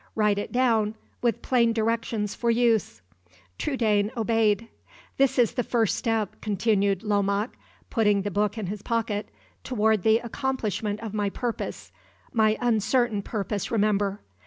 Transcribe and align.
"Write 0.15 0.39
it 0.39 0.51
down, 0.51 0.95
with 1.21 1.43
plain 1.43 1.71
directions 1.73 2.33
for 2.33 2.49
use." 2.49 3.03
Trudaine 3.59 4.09
obeyed. 4.17 4.67
"This 5.17 5.37
is 5.37 5.53
the 5.53 5.61
first 5.63 5.95
step," 5.95 6.41
continued 6.41 7.03
Lomaque, 7.03 7.51
putting 7.91 8.23
the 8.23 8.31
book 8.31 8.57
in 8.57 8.65
his 8.65 8.81
pocket, 8.81 9.29
"toward 9.63 10.01
the 10.01 10.17
accomplishment 10.17 10.99
of 11.01 11.13
my 11.13 11.29
purpose 11.29 11.91
my 12.33 12.57
uncertain 12.61 13.21
purpose, 13.21 13.69
remember! 13.69 14.21